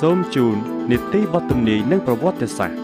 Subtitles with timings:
[0.00, 0.56] សូមជូន
[0.90, 2.78] នីតិបទទំនាយនិងប្រវត្តិសាស្ត្រ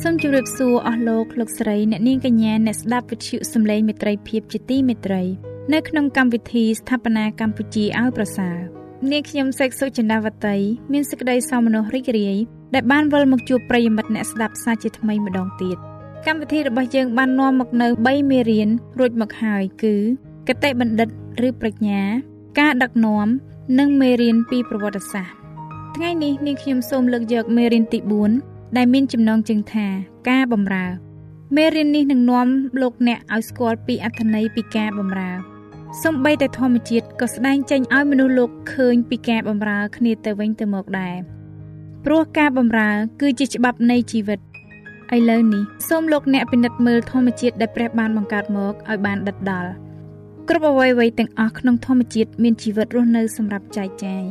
[0.00, 5.22] សូមជម្រាបសួរអស់លោកលោកស្រីអ្នកនាងកញ្ញាអ្នកស្ដាប់វិទ្យុសំឡេងមេត្រីភាពជាទីមេត្រី
[5.72, 8.77] នៅក្នុងកម្មវិធីស្ថាបនាកម្ពុជាឲ្យប្រសើរ
[9.12, 10.56] នាងខ្ញុំសេកសុចិន្តាវតី
[10.92, 12.36] មានសេចក្តីសោមនស្សរីករាយ
[12.74, 15.76] ដែលបានវិលមកជួបប្រិយមិត្តអ្នកស្ដាប់សាជាថ្មីម្ដងទៀត
[16.26, 18.68] កម្មវិធីរបស់យើងបាននាំមកនៅ3មេរៀន
[18.98, 19.94] រួចមកហើយគឺ
[20.48, 21.08] គតិបណ្ឌិត
[21.46, 22.00] ឬប្រាជ្ញា
[22.60, 23.26] ការដឹកនាំ
[23.78, 25.34] និងមេរៀនពីប្រវត្តិសាស្ត្រ
[25.96, 27.98] ថ្ងៃនេះនាងខ្ញុំសូមលើកយកមេរៀនទី
[28.38, 29.86] 4ដែលមានចំណងជើងថា
[30.28, 30.86] ការបម្រើ
[31.56, 32.48] មេរៀននេះនឹងនាំ
[32.80, 35.32] លោកអ្នកឲ្យស្គាល់ពីអត្ថន័យពីការបម្រើ
[36.02, 41.16] សំបីតែធម្មជាតិក៏ស្ដែងចេញឲ្យមនុស្សលោកឃើញពីការបម្រើគ្នាទៅវិញទៅមកដែរ
[42.04, 42.90] ព្រោះការបម្រើ
[43.20, 44.40] គឺជាច្បាប់នៃជីវិត
[45.16, 49.70] ឥឡូវនេះសូមលោកអ្នកពិនិត្យមើលធម្មជាតិដែលព្រះបានបង្កើតមកឲ្យបានដិតដល់
[50.48, 54.24] គ្រប់អ្វីៗទាំងអស់ក្នុងធម្មជាតិមានជីវិតរស់នៅសម្រាប់ចែកចាយ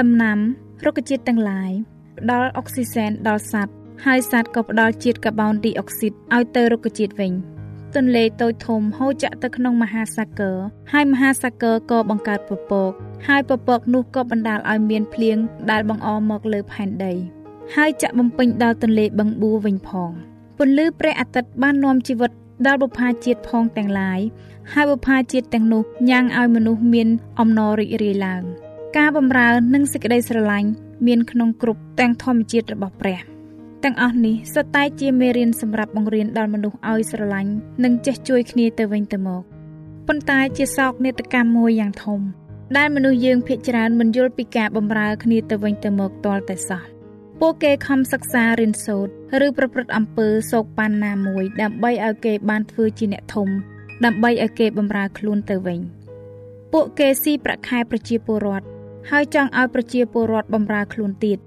[0.00, 0.38] ដំណាំ
[0.84, 1.70] រុក្ខជាតិទាំងឡាយ
[2.18, 3.74] ផ្ដល់អុកស៊ីសែនដល់សត្វ
[4.04, 7.34] ហើយសត្វក៏ផ្ដល់ជាតិកាបូនឌីអុកស៊ីតឲ្យទៅរុក្ខជាតិវិញ។
[7.96, 10.56] ទន្លេតូចធំហូរចាក់ទៅក្នុងមហាសាគរ
[10.92, 12.92] ហើយមហាសាគរក៏បង្កើតពពក
[13.28, 15.36] ហើយពពកនោះក៏បណ្ដាលឲ្យមានភ្លៀង
[15.70, 17.12] ដែលបង្អមមកលើផែនដី
[17.76, 20.10] ហើយចាក់បំពេញដល់ទន្លេបឹងបួវិញផង
[20.58, 22.30] ពន្លឺព្រះអាទិត្យបាននាំជីវិត
[22.66, 24.20] ដល់បុព្វាជាតិផងទាំងឡាយ
[24.72, 27.08] ហើយបុព្វាជាតិទាំងនោះញ៉ាំងឲ្យមនុស្សមាន
[27.40, 28.42] អំណររីករាយឡើង
[28.96, 30.68] ការបម្រើនិងសេចក្តីស្រឡាញ់
[31.06, 33.29] មានក្នុងគ្រប់ទាំងធម្មជាតិរបស់ព្រះ
[33.84, 37.52] ទាំងអស់នេះសុទ្ធតែជាមេរៀនសម្រាប់បង្រៀនដល់មនុស្សឲ្យស្រឡាញ់
[37.84, 39.42] និងចេះជួយគ្នាទៅវិញទៅមក
[40.08, 42.20] ប៉ុន្តែជាសោកនាដកម្មមួយយ៉ាងធំ
[42.76, 46.82] ដែលមនុស្សយើងភាគច្រើនមិនយល់ពីការបម្រើគ្នាទៅវិញទៅមកទាល់តែសោះ
[47.40, 53.48] ពួកគេខំសិក្សារៀនសូត្រឬប្រព្រឹត្តអំពើសោកប៉ាន់ណាមួយដើម្បីឲ្យគេបានធ្វើជាអ្នកធំ
[54.04, 55.80] ដើម្បីឲ្យគេបម្រើខ្លួនទៅវិញ
[56.72, 58.66] ពួកគេស៊ីប្រាក់ខែប្រជាពលរដ្ឋ
[59.10, 61.38] ហើយចង់ឲ្យប្រជាពលរដ្ឋបម្រើខ្លួនទៀត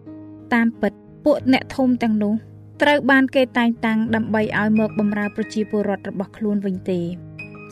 [0.53, 0.93] តាមពិត
[1.25, 2.33] ពួកអ្នកធំទាំងនោះ
[2.81, 6.99] ត្រូវបានគេតែងតាំងដើម្បីឲ្យមកបម្រើប្រជាពលរដ្ឋរបស់ខ្លួនវិញទេ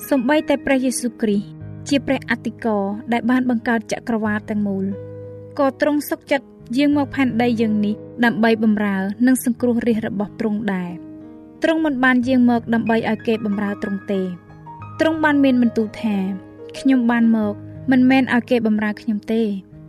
[0.10, 1.48] សំបីតែព្រះយេស៊ូវគ្រីស្ទ
[1.90, 2.78] ជាព្រះអតិកោ
[3.14, 4.86] ដែលបានបង្កើតចក្រវាឡទាំងមូល
[5.60, 6.48] ក៏ទ្រង់សុខចិត្ត
[6.78, 7.96] យាងមកផែនដីយើងនេះ
[8.26, 8.98] ដើម្បីបម្រើ
[9.28, 10.92] និងសង្គ្រោះរាជរបស់ទ្រង់ដែរ
[11.64, 14.22] ទ្រង់មិនបានយាងមកដើម្បីឲ្យគេបម្រើទ្រង់ទេ
[15.00, 16.16] ទ្រង់បានមានបន្ទូលថា
[16.80, 17.54] ខ្ញុំបានមក
[17.92, 19.42] មិនមែនឲ្យគេបម្រើខ្ញុំទេ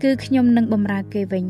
[0.03, 1.47] គឺខ្ញុំនឹងបម្រើគេវិញ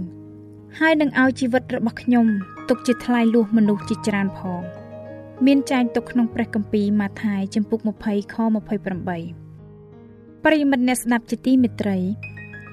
[0.81, 2.27] ហើយនឹងឲ្យជីវិតរបស់ខ្ញុំ
[2.69, 4.63] ទុកជាថ្លៃលួសមនុស្សជាច្រើនផង
[5.47, 8.85] មានចែងទុកក្នុងព្រះគម្ពីរម៉ាថាយចំពុក20ខ28
[10.45, 11.99] ប្រិយមិត្តអ្នកស្ដាប់ជាទីមេត្រី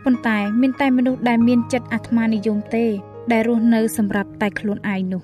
[0.04, 2.86] ប៉ុន្តែមានតែមនុស្សដែលមានចិត្តអាត្មានិយមទេ
[3.32, 5.24] ដែលរស់នៅសម្រាប់តែខ្លួនឯងនោះ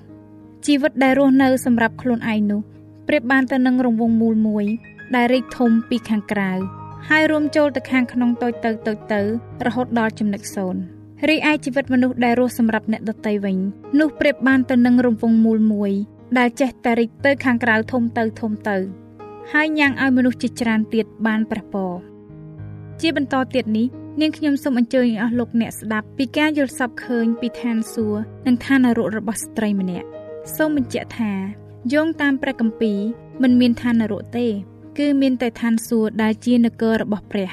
[0.66, 2.60] ជីវិតដែលរស់នៅសម្រាប់ខ្លួនឯងនោះ
[3.08, 4.66] ប្រៀបបានទៅនឹងរង្វង់មូលមួយ
[5.14, 6.52] ដែលរីកធំពីខាងក្រៅ
[7.08, 9.20] ហើយរួមចូលទៅខាងក្នុងតូចទៅតូចទៅ
[9.66, 10.95] រហូតដល់ចំណុចសូន្យ
[11.28, 13.56] រីឯជីវិតមនុស្សដែលរស់សម្រាប់អ្នកដតីវិញ
[14.00, 15.92] នោះប្រៀបបានទៅនឹងរង្វង់មូលមួយ
[16.38, 18.76] ដែលចេះតែរីកទៅខាងក្រៅធំទៅធំទៅ
[19.52, 21.92] ហើយញ៉ាំងឲ្យមនុស្សជាច្រើនទៀតបានប្រពរ
[23.00, 23.86] ជាបន្តទៀតនេះ
[24.20, 30.06] នាងខ្ញុំសូមអញ្ជើញអស់លោកអ្នកស្ដាប់ពីការយល់សប្តិឃើញពីឋានសួគ៌និងឋាននរករបស់ស្ត្រីម្នាក់
[30.56, 31.32] សូមបញ្ជាក់ថា
[31.92, 32.98] យោងតាមព្រះគម្ពីរ
[33.42, 34.46] មិនមានឋាននរកទេ
[34.98, 37.50] គឺមានតែឋានសួគ៌ដែលជានគររបស់ព្រះ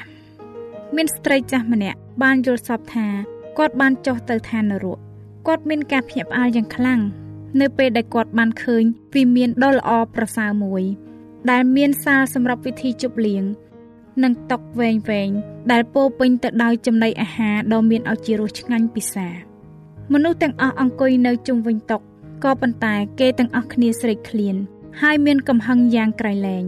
[0.95, 4.99] មានស្ត្រីចាស់ម្នាក់បានយល់សប្តិថា គាត់បានចុះទៅឋាននរក
[5.47, 6.99] គាត់មានការភ្ញាក់ផ្អើលយ៉ាងខ្លាំង
[7.61, 8.83] នៅពេលដែលគាត់បានឃើញ
[9.15, 10.83] វិមានដ៏ល្អប្រសើរមួយ
[11.51, 13.43] ដែលមានសាលសម្រាប់ពិធីជប់លៀង
[14.23, 15.31] និងតុវែងវែង
[15.71, 19.27] ដែលពោពេញទៅដោយចំណីអាហារដ៏មានឱជារសឆ្ងាញ់ពិសា
[20.13, 21.97] មនុស្សទាំងអស់អង្គុយនៅជុំវិញតុ
[22.43, 24.55] ក៏ប៉ុន្តែគេទាំងអស់គ្នាស្រេកឃ្លាន
[25.01, 26.63] ហើយមានកំហឹងយ៉ាងក្រៃលែង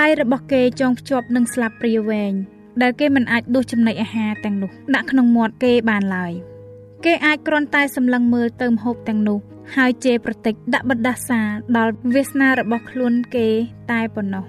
[0.00, 2.32] ដៃរបស់គេចងភ្ជាប់នឹងស្លាបព្រាវែង
[2.82, 6.32] ដែលគេមិនអាចដួសចំណីអាហារទាំងនោះដាក់ក្នុងមាត់គេបានឡើយ
[7.04, 9.38] គេអាចគ្រាន់តែសម្លឹងមើលទៅម្ហូបទាំងនោះ
[9.76, 11.40] ហើយជេរប្រតិចដាក់បដាសា
[11.76, 13.48] ដល់វាសនារបស់ខ្លួនគេ
[13.90, 14.44] តែប៉ុណ្ណោះ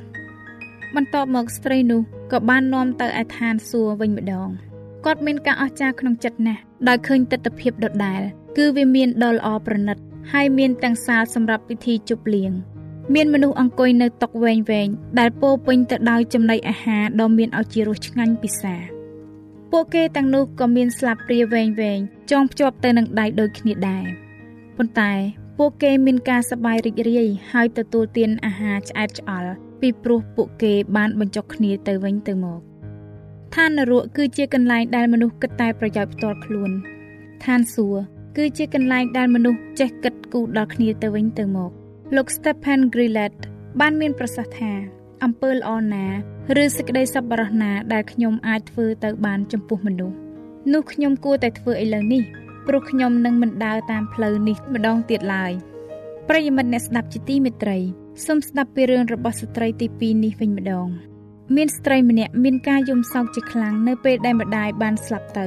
[0.95, 2.01] បន្ទាប់មកស្ត្រីនោះ
[2.31, 4.50] ក៏បាននាំទៅឯឋានសួគ៌វិញម្ដង
[5.06, 8.21] គាត់មានការអស្ចារ្យក្នុងចិត្តណាស់ដោយឃើញទស្សនភាពដដែល
[8.57, 9.97] គឺវាមានដ៏ល្អប្រណិត
[10.33, 12.51] ហើយមានទាំងសាលសម្រាប់ពិធីជប់លៀង
[13.13, 18.75] មានមនុស្សអង្គុយនៅតុវែងវែងដែលពោពេញទៅដោយចំណីអាហារដ៏មានឱជារសឆ្ងាញ់ពិសា
[19.72, 22.00] ពួកគេទាំងនោះក៏មានស្លាបព្រាវែងវែង
[22.31, 24.06] ចងភ្ជាប់ទៅនឹងដៃដូចគ្នាដែរ
[24.78, 25.12] ប៉ុន្តែ
[25.58, 32.60] ពួកគេមានការសប្បាយរីករាយហើយទទួលទានអាហារឆ្អែតឆ្អល់ពីព្រោះពួកគេបានបញ្ចុកគ្នាទៅវិញទៅមក
[33.56, 36.72] ឋាននរកគឺជាកន្លែងដែលមនុស្សគិតតែប្រយោជន៍ផ្ទាល់ខ្លួន
[37.46, 38.02] ឋានសួគ៌
[38.38, 41.81] គឺជាកន្លែងដែលមនុស្សចេះគិតគូរដល់គ្នាទៅវិញទៅមក
[42.16, 43.36] លោក Stephen Grillet
[43.80, 44.72] បានមានប្រសាសន៍ថា
[45.24, 46.06] អំពើល្អណា
[46.62, 50.16] ឬសេចក្តីសប្បុរសណាដែលខ្ញុំអាចធ្វើទៅបានចំពោះមនុស្ស
[50.74, 52.24] នោះខ្ញុំគួរតែធ្វើឥឡូវនេះ
[52.68, 55.52] ព្រោះខ្ញុំនឹងមិនដើរតាមផ្លូវនេះម្ដងទៀតឡើយ
[56.30, 57.78] ប្រិយមិត្តអ្នកស្ដាប់ជាទីមេត្រី
[58.25, 60.88] សូមស្ដាប់ពីរឿងរបស់ស្ត្រីទី2នេះវិញម្ដង
[61.56, 65.46] មានស្ត្រីម្នាក់មានការយំសោកជាខ្លាំងនៅពេលដែលម្ដាយបានស្លាប់ទៅ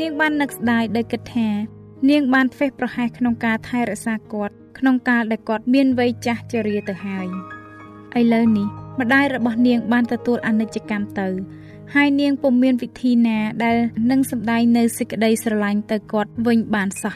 [0.00, 1.48] នាងបាននឹកស្ដាយដោយគិតថា
[2.08, 7.26] នាងបានធ្វេសប្រហែសក្នុងការថែរក្សាគាត់ក្នុងកាលដែលគាត់មានវ័យចាស់ជរាទៅហើយ
[8.18, 8.66] ឥឡូវនេះ
[9.00, 11.28] ម្ដាយរបស់នាងបានទទួលអនិច្ចកម្មទៅ
[11.94, 13.76] ហើយនាងពុំមានវិធីណាដែល
[14.10, 17.14] នឹងសម្ដែងនៅសេចក្តីស្រឡាញ់ទៅគាត់វិញបានសោះ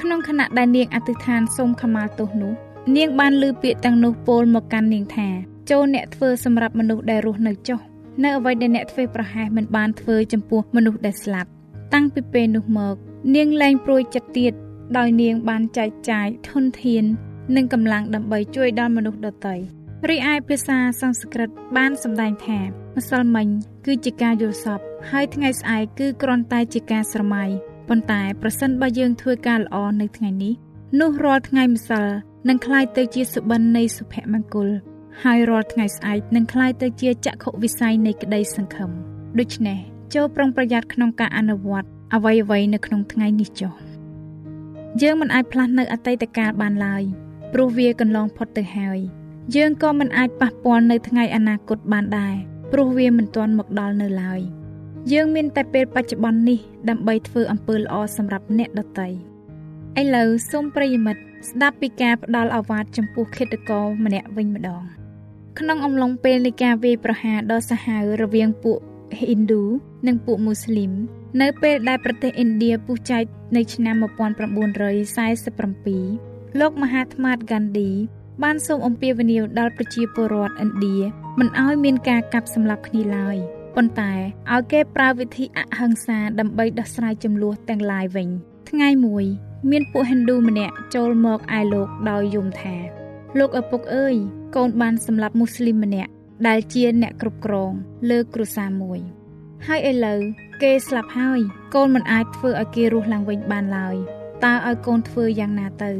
[0.00, 2.52] ក្នុងខណៈដែលនាងអធិដ្ឋានសូមខមាលទោសនោះ
[2.96, 5.28] នាងបានលើពាក្យទាំងនោះពោលមកកាន់នាងថា
[5.70, 7.80] ចូលអ្នកធ្វើសម្រាប់មនុស្សដែលរស់នៅចុះ
[8.22, 11.50] នៅអ្វីដែលអ្នកធ្វើប្រហែសមិនបានធ្វើចំពោះមនុស្សដែលស្លាប់
[11.94, 12.96] តាំងពីពេលនោះមក
[13.35, 14.53] នាងលែងព្រួយចិត្តទៀត
[14.97, 17.03] ដោយនាងបានចែកចាយធនធាន
[17.55, 19.55] និងកម្លាំងដើម្បីជួយដល់មនុស្សដទៃ
[20.09, 22.59] រីឯភាសាសំស្ក្រឹតបានសម្ដែងថា
[22.97, 23.47] ម្សិលមិញ
[23.85, 24.79] គឺជាការយល់សព
[25.11, 27.43] ហើយថ្ងៃស្អែកគឺគ្រាន់តែជាការស្រមៃ
[27.89, 30.53] ប៉ុន្តែប្រសិនបើយើងធ្វើការល្អនៅថ្ងៃនេះ
[30.99, 32.05] នោះរាល់ថ្ងៃម្សិល
[32.49, 34.69] នឹងคล้ายទៅជាសុបិននៃសុភមង្គល
[35.23, 38.91] ហើយរាល់ថ្ងៃស្អែកនឹងคล้ายទៅជាចក្ខុវិស័យនៃក្តីសង្ឃឹម
[39.39, 39.79] ដូច្នេះ
[40.13, 43.72] ចូលប្រុងប្រយ័ត្នក្នុងការអនុវត្ត អ្វីៗនៅក្នុងថ្ងៃនេះចុះ
[45.02, 47.02] យើងមិនអាចផ្លាស់នៅអតីតកាលបានឡើយ
[47.52, 48.98] ព្រោះវាកន្លងផុតទៅហើយ
[49.56, 52.34] យើងក៏មិនអាចប៉ះពាល់នៅថ្ងៃអនាគតបានដែរ
[52.72, 54.40] ព្រោះវាមិនទាន់មកដល់នៅឡើយ
[55.12, 56.58] យើងមានតែពេលបច្ចុប្បន្ននេះ
[56.88, 59.08] ដើម្បីធ្វើអំពើល្អសម្រាប់អ្នកដទៃ
[60.00, 64.82] ឥឡូវសូមប្រិយមិត្តស្ដាប់ពីការផ្ដល់អាវ៉ាតចំពោះឃាតករម្នាក់វិញម្ដង
[65.58, 68.78] ក្នុងអំឡុងពេលនៃការវាយប្រហារដ៏សាហាវរវាងពួក
[69.18, 69.62] ហិណ្ឌូ
[70.06, 70.92] និងពួកមូស្លីម
[71.40, 73.24] នៅពេលដែលប្រទេសឥណ្ឌាពុះចែក
[73.56, 77.90] នៅឆ្នាំ1947លោកមហាត្មាតហ្គាន់ឌី
[78.42, 80.98] បានសូមអំពាវនាវដល់ប្រជាពលរដ្ឋឥណ្ឌា
[81.38, 83.36] មិនឲ្យមានការកាប់សម្លាប់គ្នាឡើយ
[83.76, 84.12] ប៉ុន្តែ
[84.52, 88.28] ឲ្យគេប្រើវិធីអហិង្សាដើម្បីដោះស្រាយចំនួនទាំងឡាយវិញ
[88.70, 89.24] ថ្ងៃមួយ
[89.70, 92.76] មានពួកហិណ្ឌូម្នាក់ចូលមកឯលោកដោយយំថា
[93.38, 94.16] លោកឪពុកអើយ
[94.56, 96.10] កូនបានសម្លាប់មូស្លីមម្នាក់
[96.48, 97.72] ដែលជាអ្នកគ្រប់គ្រង
[98.10, 99.00] លើគ្រួសារមួយ
[99.66, 100.20] ហើយឥឡូវ
[100.62, 101.40] គេស្លាប់ហើយ
[101.74, 103.96] កូនមិនអាចធ្វើឲ្យគេរស់ឡើងវិញបានឡើយ
[104.44, 105.90] តើឲ្យកូនធ្វើយ៉ាងណាទៅ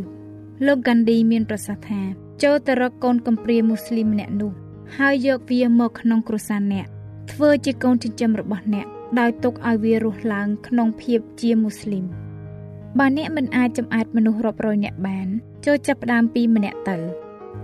[0.67, 2.01] លោកហ្គាន់ឌីមានប្រសាសន៍ថា
[2.43, 4.53] ចូលទៅរកកូនកំព្រាមូស្លីមម្នាក់នោះ
[4.99, 6.87] ហើយយកវាមកក្នុងគ្រួសារអ្នក
[7.33, 8.87] ធ្វើជាកូនចិញ្ចឹមរបស់អ្នក
[9.19, 12.05] ដោយទុកឲ្យវារស់ឡើងក្នុងភាពជាមូស្លីម
[12.99, 15.27] បើអ្នកមិនអាចចំអាតមនុស្សរាប់រយនាក់បាន
[15.67, 16.97] ចូលចាប់ផ្ដើមពីម្នាក់ទៅ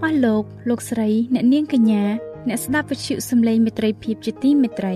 [0.03, 2.05] អស់លោកលោកស្រី អ្នកនាងកញ្ញា
[2.49, 4.95] អ្នកស្ដាប់វិទ្យុសំឡេងមេត្រីភាពជាទីមេត្រី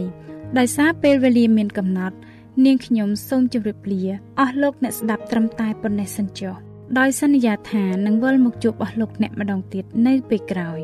[0.58, 2.16] ដោយសារពេលវេលាមានកំណត់
[2.64, 4.02] នាងខ្ញុំសូមជម្រាបលា
[4.40, 6.54] អស់លោកអ្នកស្ដាប់ត្រឹមតែប៉ុណ្ណេះសិនចុះ
[6.98, 10.80] ដោយសន្យាថានឹងវិលមកជួបអស់លោកអ្នកម្ដងទៀតនៅពេលក្រោយ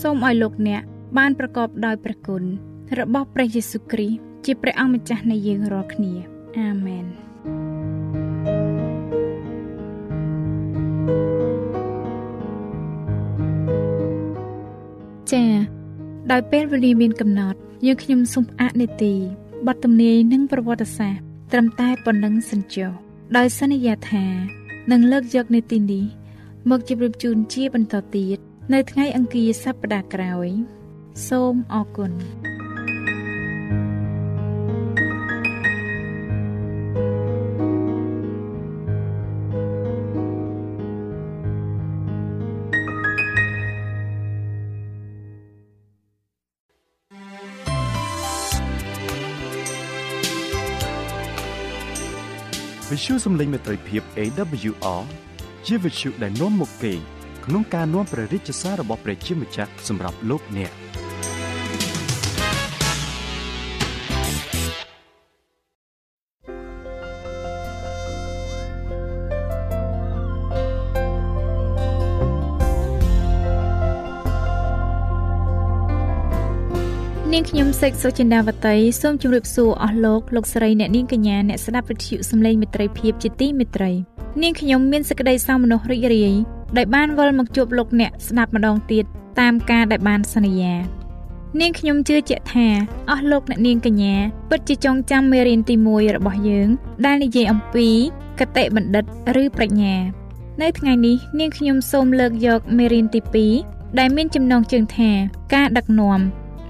[0.00, 0.82] សូមឲ្យលោកអ្នក
[1.18, 2.42] បានប្រកបដោយព្រះគុណ
[2.98, 6.12] របស់ព្រះយេស៊ូវគ្រីស្ទជាព្រះអង្គម្ចាស់នៃយើងរាល់គ្នា
[6.58, 7.06] អាមែន
[15.32, 15.54] ចា៎
[16.30, 19.14] ដោយពេលវេលាមានកំណត់ យើងខ្ញុំសូមផ្អាកនេតិ
[19.66, 22.90] បទទំនាយនិងប្រវត្តិសាស្ត្រត្រឹមតែប៉ុណ្ណឹងសិនចុះ
[23.36, 24.26] ដោយសន្យាថា
[24.90, 26.04] នឹងលើកយកនេតិនេះ
[26.70, 28.38] មកជម្រាបជូនជាបន្តទៀត
[28.72, 30.48] នៅថ្ងៃអង្គារសប្តាហ៍ក្រោយ
[31.28, 32.12] សូមអរគុណ
[52.90, 55.02] Visual សំឡេងមេត្រីភាព AWR
[55.66, 56.92] ជា Visual ដែលនាំមកពី
[57.44, 60.72] ក្នុងការនាំព្រះរាជសាររបស់ព្រះជាម្ចាស់សម្រាប់លោកអ្នក។
[77.86, 83.92] សេកសុចិន្តាវតីសូមជម្រាបសួរអស់លោកលោកស្រីអ្នកនាងកញ្ញាអ្នកស្ដាប់វិទ្យុសំឡេងមិត្តភាពជាទីមេត្រី
[84.42, 86.32] នាងខ្ញុំមានសេចក្តីសោមនស្សរីករាយ
[86.76, 89.04] ដែលបានវិលមកជួបលោកអ្នកស្ដាប់ម្ដងទៀត
[89.40, 90.74] តាមការដែលបានសន្យា
[91.60, 92.66] នាងខ្ញុំជឿជាក់ថា
[93.10, 94.14] អស់លោកអ្នកនាងកញ្ញា
[94.50, 96.68] ពិតជាចងចាំមេរៀនទី1របស់យើង
[97.06, 97.88] ដែលនិយាយអំពី
[98.40, 99.04] កតិបណ្ឌិត
[99.42, 99.94] ឬប្រាជ្ញា
[100.62, 103.20] នៅថ្ងៃនេះនាងខ្ញុំសូមលើកយកមេរៀនទី
[103.60, 105.10] 2ដែលមានចំណងជើងថា
[105.54, 106.20] ការដឹកនាំ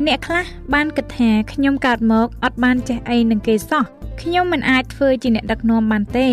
[0.06, 3.84] អ្នកខ្លះបានគិតថាខ្ញុំកើតមកអត់បានចេះអីនឹងគេសោះ
[4.22, 6.28] ខ្ញុំមិនអាចធ្វើជាអ្នកដឹកនាំបានទេ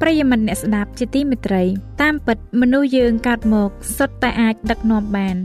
[0.00, 1.62] ប្រិយមិត្តអ្នកស្ដាប់ជាទីមេត្រី
[2.02, 5.36] តាមពិតមនុស្សយើងកើតមកសុទ្ធតែអាចដឹកនាំបាន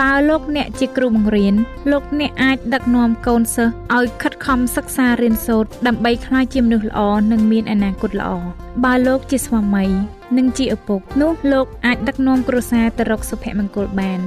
[0.00, 1.54] បើលោកអ្នកជាគ្រូបង្រៀន
[1.90, 7.00] លោកអ្នកអាចដឹកនាំកូនសិស្សឲ្យខិតខំសិក្សារៀនសូត្រដើម្បីក្លាយជាមនុស្សល្អ
[7.32, 8.30] និងមានអនាគតល្អ
[8.84, 9.84] បើលោកជាស្វាមី
[10.36, 14.20] និងជាឪពុកនោះលោកអាចដឹកនាំគ្រួសារទៅរកសុភមង្គលបាន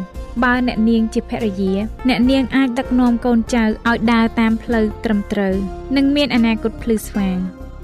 [0.43, 1.73] បើអ្នកនាងជាភរិយា
[2.09, 5.55] អ្នកនាងអាចដឹកនាំកូនចៅឲ្យដើរតាមផ្លូវត្រឹមត្រូវ
[5.95, 7.37] និងមានអនាគតភ្លឺស្វាង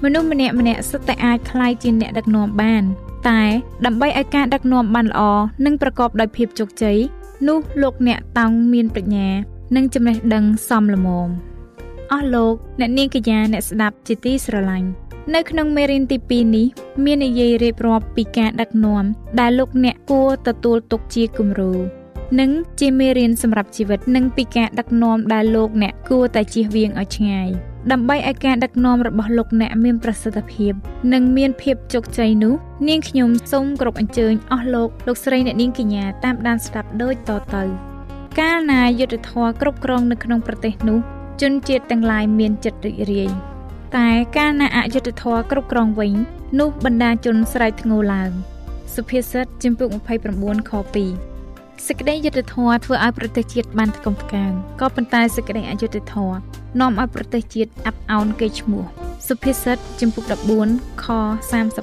[0.04, 2.84] មនុស្សម្នាក់ម្នាក់សុទ្ធតែអាចក្លាយជាអ្នកដឹកនាំបាន
[3.30, 3.42] តែ
[3.86, 5.22] ដើម្បីឲ្យការដឹកនាំបានល្អ
[5.66, 6.98] និងប្រកបដោយភាពជោគជ័យ
[7.48, 9.30] នោះលោកអ្នកតោងមានប្រាជ្ញា
[9.76, 11.30] និងចំណេះដឹងសមល្មម
[12.12, 14.90] អស់លោកអ្នកនាងកញ្ញាអ្នកស្ដាប់ជាទីស្រឡាញ់
[15.36, 16.68] នៅក្នុងមេរៀនទី2នេះ
[17.06, 19.04] មាននិយាយរៀបរាប់ពីការដឹកនាំ
[19.40, 21.74] ដែលលោកអ្នកគួរទទួលទុកជាគំរូ
[22.40, 27.50] និងជាមេរៀនសម្រាប់ជីវិតនិងពីការដឹកនាំដែលលោកអ្នកគួរតែជៀសវាងឲ្យឆ្ងាយ
[27.92, 30.74] ដើម្បីឲ្យការដឹកនាំរបស់លោកអ្នកមានប្រសិទ្ធភាព
[31.14, 32.54] និងមានភាពជោគជ័យនោះ
[32.90, 37.64] នាងខ្ញុំសូមគោរពអញ្ជើញអស់លោកលោកស្រីអ្នកនាងកញ្ញាតាមដានស្ដាប់ដូចតទៅ
[38.40, 41.00] កាលណាយុទ្ធធរគ្រប់គ្រងនៅក្នុងប្រទេសនោះ
[41.42, 43.30] ជនជាតិទាំងឡាយមានចិត្តរីករាយ
[43.98, 46.14] តែកាលណាអយុត្តិធម៌គ្រប់គ្រងវិញ
[46.60, 48.32] នោះបណ្ដាជនស្រែកធ្ងោឡើង
[48.96, 49.90] សុភាសិតជំពូក
[50.36, 51.29] 29ខ2
[51.88, 56.38] សេចក្តីយុត្តិធម៌ធ្វើឲ្យប្រទេសជាតិបានថ្កុំថ្កើងក៏ប៉ុន្តែសេចក្តីអយុត្តិធម៌
[56.80, 58.84] នាំឲ្យប្រទេសជាតិអាប់អោនកេរ្តិ៍ឈ្មោះ
[59.28, 60.24] សុភាសិតចំពុក
[60.64, 61.06] 14ខ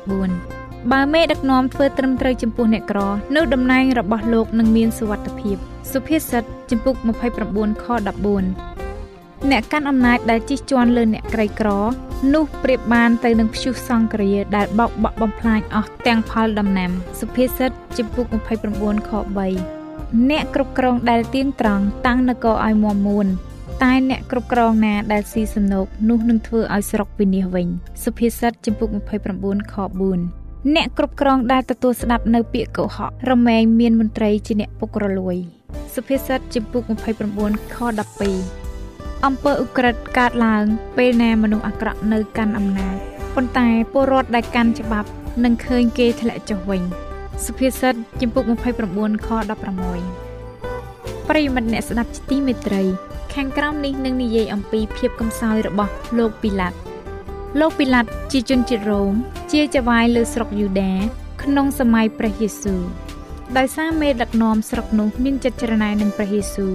[0.08, 3.00] 34បើមេដឹកនាំធ្វើត្រឹមត្រូវចំពោះអ្នកក្រ
[3.36, 5.56] នោះតំណែងរបស់លោកនឹងមានសុវត្ថិភាព
[5.92, 6.94] សុភាសិតចំពុក
[7.42, 7.86] 29ខ
[8.68, 11.68] 14អ្នកកាន់អំណាចដែលជិះជាន់លើអ្នកក្រីក្រ
[12.34, 19.10] នោះប្រៀបបានទៅនឹងព្យុះសង្គ្រាដែលបោកបក់បំផ្លាញអស់ទាំងផលដំណាំសុភាសិតចំពុក29ខ
[19.48, 19.75] 3
[20.30, 23.26] អ្នកគ្រប់គ្រងដែលទៀងត្រង់តាំងនគរឲ្យមាំមួន
[23.82, 27.68] តែអ្នកគ្រប់គ្រងណាដែលស៊ីសំណូកនោះនឹងធ្វើឲ្យស្រុកវិនាសវិញ
[28.04, 29.74] សុភាសិតចំពុក29ខ
[30.20, 35.36] 4អ្នកគ្រប់គ្រងដែលទទួលស្ដាប់នៅពាក្យកុហករមែងមានមន្ត្រីជាអ្នកពុករលួយ
[35.94, 36.82] សុភាសិតចំពុក
[37.32, 37.76] 29ខ
[38.50, 40.64] 12អំពើឧក្រិដ្ឋកើតឡើង
[40.96, 42.96] ពេលណាមនុស្សអាក្រក់នៅកាន់អំណាច
[43.34, 45.08] ប៉ុន្តែពលរដ្ឋដែលកាន់ច្បាប់
[45.44, 46.82] នឹងឃើញគេធ្លាក់ចុះវិញ
[47.44, 52.82] សុភាសិតជំពូក29ខ16ប្រិយមិត្តអ្នកស្ដាប់ជាទីមេត្រី
[53.34, 56.78] ខាងក្រោមនេះនឹងនិយាយអំពីភាពកំសោយរបស់លោកពីឡាត់
[57.60, 59.12] លោកពីឡាត់ជាជនជាតិរ៉ូម
[59.52, 60.92] ជាចៅហ្វាយលើស្រុកយូដា
[61.42, 62.82] ក្នុងសម័យព្រះយេស៊ូវ
[63.56, 66.74] ដោយសារមេដឹកនាំស្រុកនោះមានចិត្តច្រណែននឹងព្រះយេស៊ូវ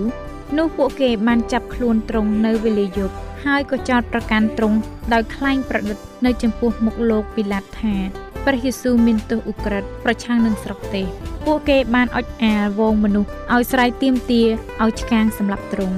[0.57, 3.15] នោះពួកគេបានចាប់ខ្លួនទ្រង់នៅវេលាយប់
[3.45, 4.77] ហើយក៏ចោទប្រកាន់ទ្រង់
[5.13, 7.95] ដោយក្លែងប្រឌិតនៅចំពោះមុខលោកពីឡាត់ថា
[8.45, 11.03] ព្រះយេស៊ូវមានទោសឧក្រិដ្ឋប្រឆាំងនឹងស្រុកទេ
[11.45, 14.41] ពួកគេបានអុចអាលវងមនុស្សឲ្យស្រ័យទៀមទា
[14.83, 15.97] ឲ្យឆ្កាងសម្លាប់ទ្រង់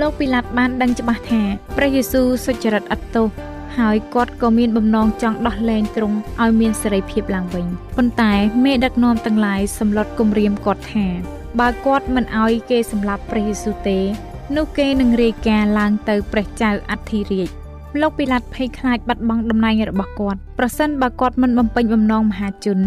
[0.00, 1.42] លោកពីឡាតបានដឹងច្បាស់ថា
[1.76, 3.26] ព្រះយេស៊ូវសុចរិតអត់ទោស
[3.78, 8.32] ហើយគាត់ក៏មានបំណងចង់ដោះលែងទ្រង់ឲ្យមានសេរីភាពឡើងវិញប៉ុន្តែ
[8.64, 11.06] មេដឹកនាំទាំងឡាយសម្លុតគំរាមគាត់ថា
[11.60, 13.98] បើគាត់មិនឲ្យគេសម្លាប់ព្រះយេស៊ូវទេ
[14.56, 17.61] នោះគេនឹងរាយការណ៍ឡើងទៅព្រះចៅអធិរាជ
[18.00, 22.78] លោកពីឡាតភ័យខ្លាចបាត់បង់តំណែងរបស់គាត់ប្រសិនបើគាត់មិនបំពេញបំណងមហាជន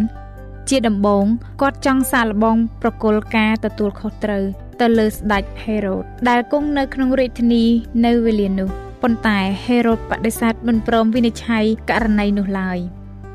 [0.69, 1.25] ជាដំបូង
[1.61, 4.43] គាត់ចង់សាកល្បងប្រគល់ការទទួលខុសត្រូវ
[4.81, 7.65] ទៅលើស្ដេចហេរ៉ូតដែលគង់នៅក្នុងរាជធានី
[8.05, 8.69] នៅវេលានោះ
[9.01, 12.79] ប៉ុន្តែហេរ៉ូតបដិសេធមិនព្រមវិនិច្ឆ័យករណីនោះឡើយ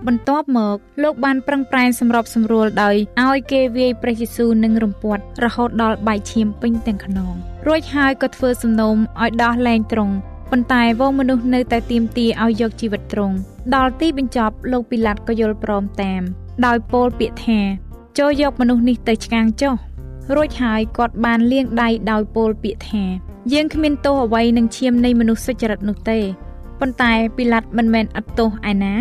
[0.07, 7.35] បន្ទាប់មកលោកបានប្រឹងប្រែងសម្របសម្រួលដោយឲ្យគេវាយព្រះយេស៊ូវនឹងរំពាត់រហូតដល់បែកឈាមពេញទាំងខ្នង
[7.67, 10.15] រួចហើយក៏ធ្វើសំណូមឲ្យដោះលែងទ្រង់
[10.51, 13.37] ប៉ុន្តែវងមនុស្សនៅតែទៀមទាឲ្យយកជីវិតទ្រង់
[13.75, 16.23] ដល់ទីបញ្ចប់លោកពីឡាត់ក៏យល់ព្រមតាម
[16.67, 17.59] ដោយពោលពាក្យថា
[18.19, 19.75] ចូលយកមនុស្សនេះទៅឆ្កាងចុះ
[20.35, 23.05] រួចហើយគាត់បានលាងដៃដោយពោលពាក្យថា
[23.53, 26.19] យើងគ្មានទោសអ្វីនឹងឈាមនៃមនុស្សសុចរិតនោះទេ
[26.81, 28.95] ប៉ុន្តែពីឡាត់មិនមែនអត់ទោសឯណា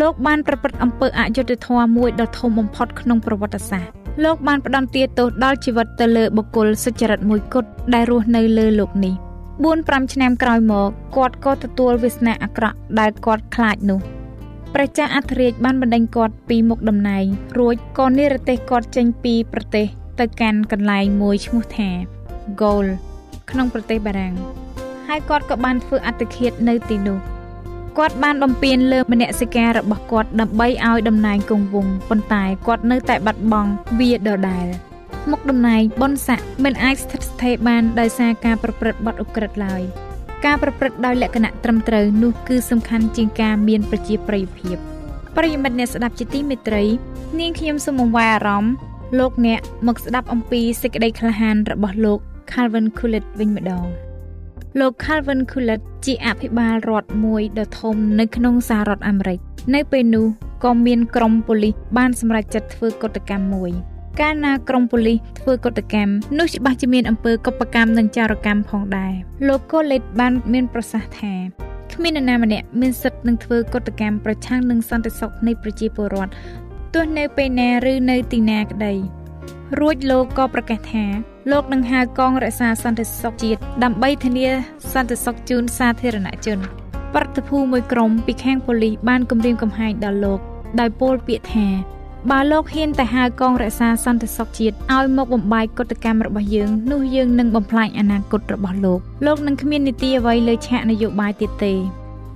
[0.00, 3.92] លោកបានប្រព្រឹត្តអំពើអយុត្តិធម៌មួយដ៏ធំបំផុតក្នុងប្រវត្តិសាស្ត្រ
[4.24, 9.14] លោកបានផ្ដន្ទាទោសដល់ជីវិតទៅលើបុគ្គលសុចរិតមួយគត់ដែលរស់នៅលើលោកនេះ
[9.66, 14.00] 4-5ឆ្នាំក្រោយមកគាត់ក៏ទទួលវាសនាអាក្រក់ដែលគាត់ខ្លាចនោះ
[14.74, 17.24] ព្រះចាស់អធិរាជបានបណ្ដេញគាត់ពីមុខតំណែង
[17.58, 19.86] រួចក៏និរទេសគាត់ចេញពីប្រទេស
[20.20, 21.90] ទៅកាន់កន្លែងមួយឈ្មោះថា
[22.60, 22.86] Gol
[23.50, 24.34] ក្នុងប្រទេសបារាំង
[25.08, 27.18] ហើយគាត់ក៏បានធ្វើអត្តឃាតនៅទីនោះ
[27.98, 34.66] គាត់បានបំពេញលើមនសិការរបស់គាត់ដើម្បីឲ្យតំណែងគង់វង្សប៉ុន្តែគាត់នៅតែបាត់បង់វាដដែល
[35.30, 39.82] មុខតំណែងបនស័កមិនអាចស្ថិតស្ថេរបានដោយសារការប្រព្រឹត្តបទឧក្រិដ្ឋឡើយ
[40.44, 44.76] ការប្រព្រឹត្តដោយលក្ខណៈត្រឹមត្រូវនោះគឺសំខាន់ជាងការមានប្រជាប្រិយភាព
[45.36, 46.84] ប្រិយមិត្តអ្នកស្ដាប់ជាទីមេត្រី
[47.40, 48.72] នាងខ្ញុំសូមអង្វែអារម្មណ៍
[49.18, 52.18] លោកអ្នកមកស្ដាប់អំពីសេចក្តីក្លាហានរបស់លោក
[52.52, 53.86] Calvin Coolidge វិញម្ដង
[54.80, 59.38] លោក Calvin Coolidge ជាអភិបាលរដ្ឋមួយដ៏ធំនៅក្នុងសហរដ្ឋអាមេរិក
[59.74, 60.26] នៅពេលនោះ
[60.64, 63.70] ក៏មានក្រុមប៉ូលីសបានសម្រេចចិត្តធ្វើកតកម្មមួយ
[64.20, 69.12] កាលណាក្រុមប៉ូលីសធ្វើកតកម្មនោះច្បាស់ជាមានអំពើកុបកម្មនិងចារកម្មផងដែរ
[69.48, 71.34] លោក Coolidge បានមានប្រសាសន៍ថា
[71.92, 76.32] គ្មាននរណាម្នាក់មានសិទ្ធិនឹងធ្វើកតកម្មប្រឆាំងនឹងសន្តិសុខនៃប្រជាពលរដ្ឋ
[76.94, 78.94] ទោះនៅពេលណាឬនៅទីណាក្តី
[79.80, 81.04] រួចលោកក៏ប្រកាសថា
[81.50, 84.48] លោកនឹងហៅកងរក្សាសន្តិសុខជាតិដើម្បីធានា
[84.92, 86.58] សន្តិសុខជូនសាធារណជន
[87.14, 90.40] ប្រតិភូមួយក្រុមពីខាងប៉ូលីសបានគំរាមកំហែងដល់លោក
[90.80, 91.66] ដោយពោលពាក្យថា
[92.30, 101.74] បើលោកហ៊ានតែហៅកងរក្សាសន្តិសុខជាតិឲ្យមកបំបាយកតកម្មរបស់យើងនោះយើងនឹងបំផ្លាញអនាគតរបស់លោកលោកនឹងគ្មាននីតិអ្វីលើឆាកនយោបាយទៀតទេ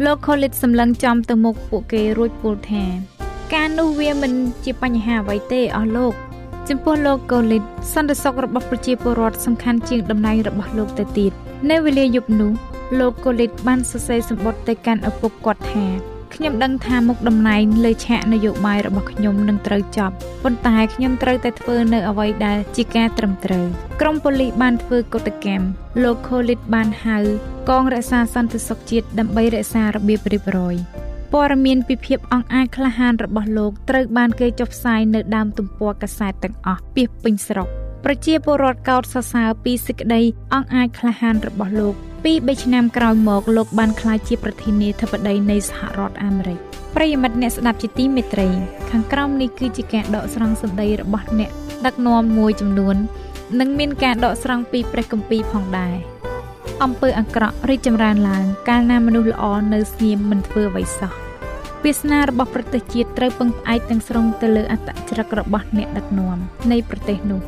[0.05, 2.85] លោកខូលីតសម្លឹងចំទៅមុខពួកគេរួចពោលថា
[3.55, 4.33] ការនោះវាមិន
[4.65, 6.13] ជាបញ្ហាអ្វីទេអស់លោក
[6.69, 7.63] ចំពោះលោកកូលីត
[7.93, 11.33] សន្តិសុខរបស់ប្រជាពលរដ្ឋសំខាន់ជាងតំណែងរបស់លោកទៅទៀត
[11.71, 12.53] នៅវេលាយប់នោះ
[12.99, 20.15] លោកកូលីតបានសរសេរសម្បត្តិទៅកាន់ឪពុកគាត់ថា ខ្ញុំដឹងថាមុខតំណែងលើឆាកនយោបាយរបស់ខ្ញុំនឹងត្រូវចប់
[20.45, 23.67] ប៉ុន្តែខ្ញុំត្រូវតែធ្វើនៅអ្វីដែលជាការត្រឹមត្រូវ
[24.01, 25.67] ក្រមប៉ូលីសបានធ្វើកតកម្ម
[26.03, 27.19] លោកខូលីតបានហៅ
[27.71, 30.77] កងរក្សាសន្តិសុខជាតិដើម្បីរក្សារបៀបរៀបរយ
[31.33, 37.69] ព័ត៌មានពីភាពអង្អាចក្លាហានរបស់លោកត្រូវបានគេចុះផ្សាយនៅដើមទំព័រកាសែតទាំងអស់ពាសពេញស្រុក
[38.05, 40.23] ប្រជាពលរដ្ឋកោតសរសើរពីសេចក្តី
[40.55, 46.59] អង្អាចក្លាហានរបស់លោក ពី3ឆ្នាំក្រោយមកលោកបានក្លាយជាប្រធានាធិបតីនៃសហរដ្ឋអាមេរិក
[46.95, 48.49] ប្រិយមិត្តអ្នកស្ដាប់ជាទីមេត្រី
[48.91, 51.51] ខាងក្រោមនេះគឺជាការដកស្រង់សម្ដីរបស់អ្នក
[51.87, 52.97] ដឹកនាំមួយចំនួន
[53.61, 55.95] និងមានការដកស្រង់ពីព្រះគម្ពីរផងដែរ
[56.85, 61.13] អំពើអាក្រក់រីកចម្រើនឡើង កាលណាមនុស្សល្អនៅស្ងៀមមិនធ្វើអ្វីសោះ
[61.85, 66.39] វាសនារបស់ប្រទេសជាតិត្រូវពឹងផ្អែកទាំងស្រុងទៅលើអត្តចរិតរបស់អ្នកដឹកនាំ
[66.71, 67.41] នៃប្រទេសនោះ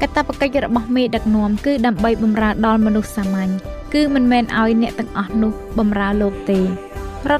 [0.00, 3.52] កាតព្វកិច្ចរបស់មេដឹកនាំគឺដើម្បីបម្រើដល់មនុស្សសាមញ្ញ
[3.94, 6.64] គឺមិនមែនឲ្យអ្នកទាំងអស់នោះបម្រើលោកទេរ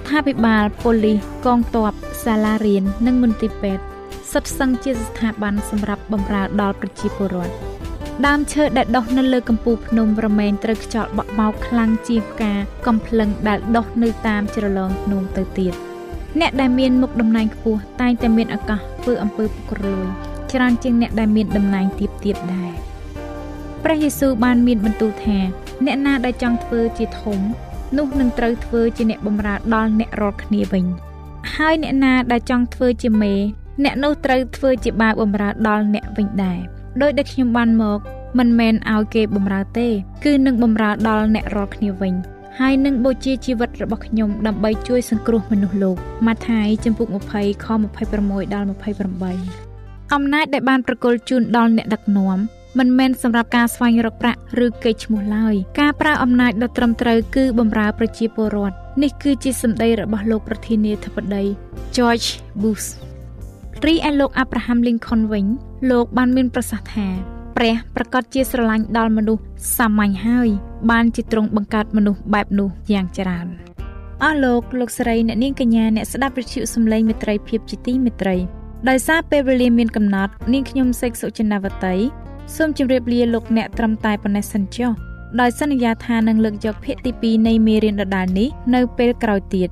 [0.01, 1.93] ដ្ឋាភិបាលប៉ូលីសកងទ័ព
[2.25, 3.85] សាលារៀននិងមន្ទីរពេទ្យ
[4.33, 7.55] សុទ្ធសឹងជាស្ថាប័នសម្រាប់បម្រើដល់ប្រជាពលរដ្ឋ
[8.27, 12.53] ដើមឈើដែលដុះនៅលើកំពូលភ្នំរមែងត្រូវខ្យល់បក់បោកខ្លាំងជាងផ្កា
[12.87, 15.75] កំភ្លឹងដែលដុះនៅតាមជ្រលងភ្នំទៅទៀត
[16.41, 20.07] អ្នកដែលមានមុខតំណែងខ្ពស់តែងតែមានឱកាសធ្វើអំពើពុករលួយ
[20.53, 22.73] ច្រើនជាងអ្នកដែលមានតំណែងទាបទៀតដែរ
[23.85, 25.39] ព្រះយេស៊ូវបានមានបន្ទូលថា
[25.85, 27.39] អ្នកណាដែលចង់ធ្វើជាធំ
[27.97, 30.85] នោះនឹងត្រូវធ្វើជាអ្នកបម្រើដល់អ្នករាល់គ្នាវិញ
[31.55, 33.35] ហើយអ្នកណាដែលចង់ធ្វើជាមេ
[33.85, 36.59] អ្នកនោះត្រូវធ្វើជាបាវបម្រើដល់អ្នកវិញដែរ
[37.03, 37.99] ដោយដែលខ្ញុំបានមក
[38.39, 39.89] មិនមែនឲ្យគេបម្រើទេ
[40.25, 42.15] គឺនឹងបម្រើដល់អ្នករាល់គ្នាវិញ
[42.59, 47.67] ហើយនឹងបូជាជីវិតរបស់ខ្ញុំដើម្បីជួយសង្គ្រោះមនុស្សលោកម៉ាថាយចំពុក20ខ
[48.07, 48.67] 26ដល់
[49.31, 52.39] 28អំណាចដែលបានប្រគល់ជូនដល់អ្នកដឹកនាំ
[52.79, 61.45] មិនមែនសម្រាប់ការស្វែងរកប្រាក់ឬកេរ្តិ៍ឈ្មោះឡើយការប្រើអំណាចដ៏ត្រឹមត្រូវគឺបម្រើប្រជាពលរដ្ឋនេះគឺជាសម្ដីរបស់លោកប្រធានាធិបតី
[61.97, 62.29] George
[62.63, 62.87] Bush
[63.87, 65.47] រីឯលោក Abraham Lincoln វិញ
[65.91, 67.07] លោកបានមានប្រសាសន៍ថា
[67.57, 69.43] ព្រះប្រកាសជាស្រឡាញ់ដល់មនុស្ស
[69.79, 70.49] សាមញ្ញហើយ
[70.91, 73.47] បានជាទ្រង់បង្កើតមនុស្សបែបនោះយ៉ាងច្រើន
[74.23, 78.37] អស់លោកលោកស្រីអ្នកនាងកញ្ញាអ្នកស្ដាប់វិទ្យុសំឡេងមេត្រីភាពជាទីមេត្រី
[78.89, 81.95] ដោយសារពេលវេលាមានកំណត់នាងខ្ញុំសេកសុចិនាវតី
[82.55, 84.91] សូមជម្រាបលាលោកអ្នកត្រឹមតែប៉ុណ្ណេះសិនចុះ
[85.41, 89.69] ដោយសន្យាថានឹងលើកយកភាគទី2នៃមេរៀនដដែលនេះនៅពេលក្រោយទៀត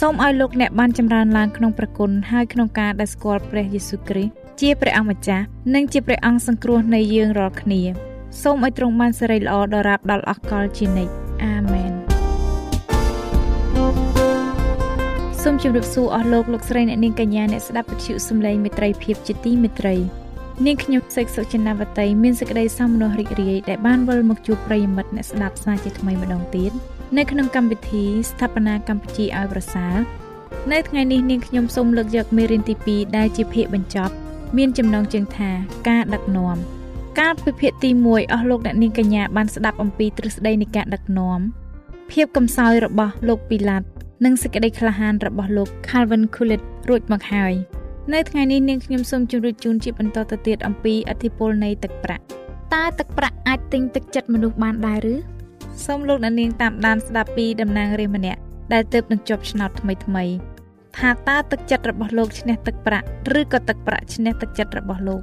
[0.00, 7.80] សូមឲ្យលោកអ្នកបានចម្រើនឡើងក្នុងព្រះគុណហើយក្នុងការដែលស្គាល់ព្រះយេស៊ូវគ្រីស្ទជាព្រះអង្គម្ចាស់និងជាព្រះអង្គសង្គ្រោះនៃយើងរាល់គ្នា
[8.42, 11.12] សូមឲ្យទ្រង់បានសិរីល្អដល់រាបដល់អកលជានិច្ច
[11.44, 11.92] អាមែន
[15.42, 19.96] សូមជម្រាបសួរអស់លោកលោកស្រីអ្នកនាងកញ្ញាអ្នកស្ដាប់វិទ្យុសំឡេងមេត្រីភាពជាទីមេត្រី
[20.66, 26.72] នាងខ្ញុំសេកសុចិនាវតីមានសេចក្តីសោមនស្សរីករាយដែលបានវិលមកជួបប្រិយមិត្តអ្នកស្ដាប់ស្នាជាថ្មីម្ដងទៀត
[27.16, 29.94] នៅក្នុងកម្មវិធីស្ថាបនាកម្ពុជាឲ្យប្រសើរ
[30.72, 34.14] នៅថ្ងៃនេះនាងខ្ញុំសូមលើកយកមេរៀនទី2ដែលជាភាគបញ្ចប់
[34.56, 35.50] មានចំណងជើងថា
[35.88, 36.56] ការដឹកនាំ
[37.18, 41.40] កាលពីភាគទី1អស់លោកអ្នកនាងកញ្ញាបានស្ដាប់អំពីទ្រឹស្ដីនៃការដឹកនាំ
[42.12, 43.82] ភាពកំសោយរបស់លោកពីឡាត
[44.24, 47.54] និងសេចក្តីក្លាហានរបស់លោក Calvin Coolidge រួចមកហើយ
[48.14, 52.22] នៅថ្ងៃនេះនាងខ្ញុំសូមជម្រាបជូនជាបន្តទៅទៀតអំពីអធិពលនៃទឹកប្រាក់
[52.74, 55.14] តើទឹកប្រាក់អាចទិញទឹកចិត្តមនុស្សបានដែរឬ
[55.86, 58.40] សូមលោកអ្នកនាងតាមដានស្ដាប់ពីតំណាងរាស្ត្រម្នាក់
[58.72, 60.24] ដែលទើបនឹងជាប់ឆ្នោតថ្មីថ្មី
[60.98, 63.06] ថាតើទឹកចិត្តរបស់លោកឈ្នះទឹកប្រាក់
[63.38, 65.22] ឬក៏ទឹកប្រាក់ឈ្នះទឹកចិត្តរបស់លោក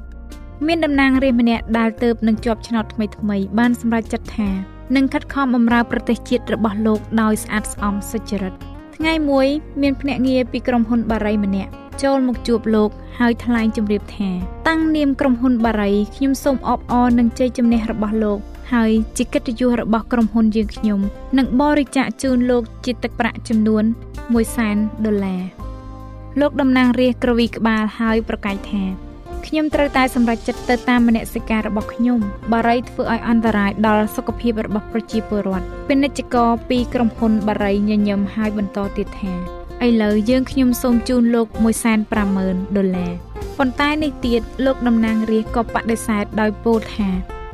[0.67, 4.50] មានតំណាងរាស្ត្រម្នាក់ដែលទើបនឹងជាប់ឆ្នោតថ្មីថ្មីបានសម្រេចចិត្តថា
[4.95, 8.56] នឹងខិតខំបម្រើប្រទេសជាតិរបស់លោកដោយស្អាតស្អំសុចរិត
[8.95, 9.47] ថ្ងៃមួយ
[9.81, 11.71] មានភ្នាក់ងារពីក្រុមហ៊ុនបារីម្នាក់
[12.03, 14.29] ចូលមកជួបលោកហើយថ្លែងជម្រាបថា
[14.67, 18.39] តាំងនាមក្រុមហ៊ុនបារីខ្ញុំសូមអបអរនឹងជ័យជំនះរបស់លោក
[18.73, 20.99] ហើយជាកិត្តិយសរបស់ក្រុមហ៊ុនយើងខ្ញុំ
[21.38, 23.84] នឹងបរិច្ចាគជូនលោកជាទឹកប្រាក់ចំនួន
[24.43, 25.41] 100,000ដុល្លារ
[26.39, 29.05] លោកតំណាងរាស្ត្រក្រវីក្បាលហើយប្រកាសថា
[29.47, 32.19] ខ្ញុំត្រូវតែសម្រេចចិត្តទៅតាមមនសិការរបស់ខ្ញុំ
[32.53, 39.34] បារីធ្វើឲ្យអន្តរាយដល់សុខភាពរបស់ប្រជាពលរដ្ឋពាណិជ្ជករពីក្រុមហ៊ុនបារីញញឹមហើយបន្តទៀតថា
[39.86, 41.47] ឥឡូវយើងខ្ញុំសូមជូនលោក
[42.12, 43.13] 150,000ដុល្លារ
[43.58, 47.10] ប៉ុន្តែនេះទៀតលោកតំណាងរាស្ត្រក៏បដិសេធដោយពោលថា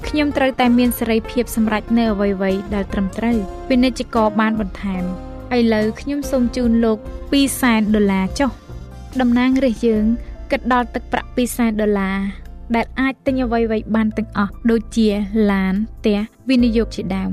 [0.07, 3.37] ខ្ញុំត្រូវតែមានសេរីភាពសម្រេចនៅអ្វីៗដែលត្រឹមត្រូវ
[3.69, 5.03] ពាណិជ្ជករបានបន្ថែម
[5.57, 6.97] ឥឡូវខ្ញុំសូមជូនលោក
[7.41, 8.51] 200,000ដុល្លារចុះ
[9.21, 10.05] តំណាងរាស្ត្រយើង
[10.51, 12.17] គិតដល់ទឹកប្រាក់200,000ដុល្លារ
[12.75, 15.07] ដែលអាចទិញអ្វីៗបានទាំងអស់ដូចជា
[15.51, 17.31] ឡានផ្ទះវិនិយោគជាដើម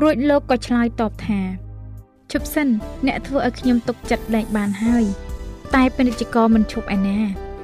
[0.00, 1.40] រួចលោកក៏ឆ្លើយតបថា
[2.32, 2.68] ជប់សិន
[3.06, 5.04] អ្នកធ្វើឲ្យខ្ញុំទុកចិត្តលែងបានហើយ
[5.74, 7.20] តែពាណិជ្ជករមិនឈប់ឯណា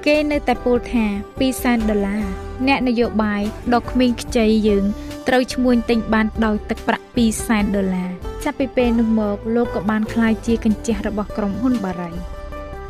[0.07, 1.05] គេនៅតែពោលថា
[1.49, 2.25] 200,000ដុល្លារ
[2.67, 3.43] អ្នកនយោបាយ
[3.75, 4.85] ដ៏ក្មេងខ្ចីយើង
[5.29, 7.07] ត្រូវឈ្មួញទិញបានដោយទឹកប្រាក់
[7.41, 8.11] 200,000ដុល្លារ
[8.45, 12.13] ចាប់ពីពេលនោះមកលោកក៏បានក្លាយជាកញ្ចះរបស់ក្រុមហ៊ុនបារី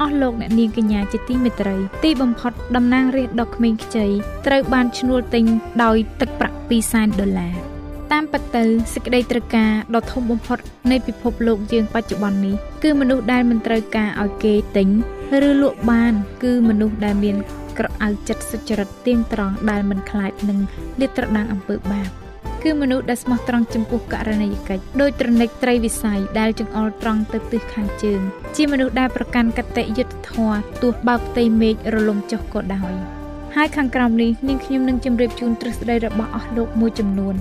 [0.00, 4.06] អស់លោកអ្នកនាងកញ្ញាជាទីមេត្រីទីបំផុតតំណាងរាស្ត្រដ៏ក្មេងខ្ចី
[4.46, 5.44] ត្រូវបានឈ្នួលទិញ
[5.82, 6.56] ដោយទឹកប្រាក់
[6.88, 7.56] 200,000ដុល្លារ
[8.12, 10.58] តាមពិតទៅសេចក្តីត្រូវការដ៏ធំបំផុត
[10.90, 14.88] នៃពិភពលោកយើងបច្ចុប្បន្ននេះគឺមនុស្សដែលមិនត្រូវការឲ្យគេទិញ
[15.48, 17.36] ឬលក់បាន គឺមនុស្សដែលមាន
[17.78, 20.58] ក្រអៅចិត្តសុចរិតទៀងត្រង់ដែលមិនខ្លាចនឹង
[21.00, 22.23] លាតត្រដាងអំពើបាប
[22.64, 28.20] គឺមនុស្សដែលស្មោះត្រង់ចំពោះករណីយកិច្ចដោយត្រនិចត្រីវិស័យដែលចង្អុលត្រង់ទៅទិសខាងជើង
[28.56, 32.92] ជាមនុស្សដែលប្រកាន់កតិយុត្តិធម៌ទោះបើផ្ទៃមេឃរលំចុះក៏ដោយ
[33.54, 37.34] ហើយខាងក្រោមនេះនាងខ្ញុំនឹងជម្រាបជូនទ្រឹស្ដីរបស់អស់លោកមួយចំនួន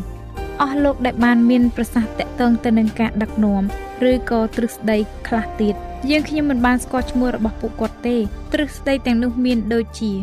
[0.62, 3.64] អស់លោកដែលបានមានប្រសាសន៍តកតងទៅនឹងការដឹកនាំ
[4.10, 5.76] ឬក៏ទ្រឹស្ដីខ្លះទៀត
[6.10, 8.18] យើងខ្ញុំមិនបានស្គាល់ឈ្មោះរបស់ពួកគាត់ទេ
[8.54, 10.14] ទ្រឹស្ដីទាំងនោះមានដូចជា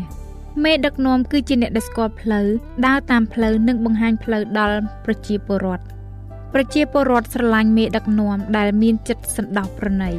[0.63, 2.47] មេដឹកនាំគឺជាអ្នកដែលស្គាល់ផ្លូវ
[2.85, 5.85] ដើរតាមផ្លូវនិងបង្ហាញផ្លូវដល់ប្រជាពលរដ្ឋ
[6.53, 10.11] ប្រជាពលរដ្ឋស្រឡាញ់មេដឹកនាំដែលមានចិត្តសន្តោសប្រណី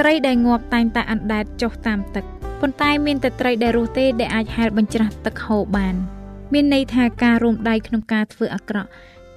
[0.00, 2.24] ត្រីដែលងាប់តែងតែអណ្ដែតចុះតាមទឹក
[2.60, 5.94] ប៉ុន្តែមានតែត្រីដែលរស់ទេដែលអាចហែលបញ្ច្រាស់ទឹកហូរបាន
[6.52, 8.90] មានន័យថាការរួមដៃក្នុងការធ្វើអាក្រក់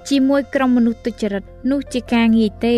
[0.08, 2.76] ជាមួយក្រុមមនុស្សទុច្ចរិតនោះជាការងាយទេ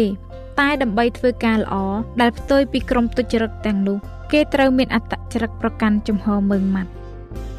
[0.61, 1.75] តែដើម្បីធ្វើការល្អ
[2.21, 3.99] ដែលផ្ទុយពីក្រុមទុច្ចរិតទាំងនោះ
[4.33, 6.93] គេត្រូវមានអត្តចរិតប្រកាន់ជំហរមើងម៉ាត់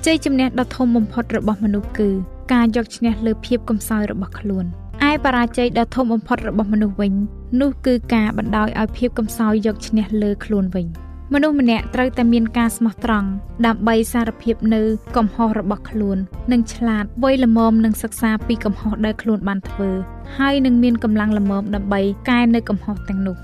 [0.05, 2.09] ជ័យជំនះដ៏ធំបំផុតរបស់មនុស្សគឺ
[2.53, 4.65] ការយកឈ្នះលើភាពកំសោយរបស់ខ្លួន
[5.09, 7.13] ឯបរាជ័យដ៏ធំបំផុតរបស់មនុស្សវិញ
[7.61, 10.87] នោះគឺការបណ្ដោយឲ្យភាពកំសោយយកឈ្នះលើខ្លួនវិញ។
[11.33, 13.29] មនុស្សម្នាក់ត្រូវតែមានការស្មោះត្រង់
[13.65, 14.81] ដើម្បីសារភាពនៅ
[15.17, 16.17] កំហុសរបស់ខ្លួន
[16.51, 19.89] និងឆ្លាតវៃល្មមនឹងសិក្សាពីកំហុសដែលខ្លួនបានធ្វើ
[20.37, 23.37] ហើយនឹងមានកម្លាំងល្មមដើម្បីកែនៅកំហុសទាំងនោះ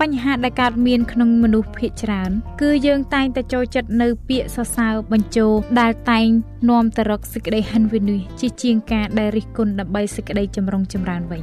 [0.00, 2.30] បញ្ហាដែលកើតមានក្នុងមនុស្សភាគច្រើន
[2.62, 5.46] គឺយើងតែងតែចូលចិត្តនៅពាក្យសរសើរបញ្ជោ
[5.80, 6.26] ដែលតែង
[6.70, 11.42] នាំទៅរកសេចក្តីហិនវិនិច្ឆ័យជាជាងការដែលរិះគន់ដើម្បីសេចក្តីចម្រុងចម្រើនវិញ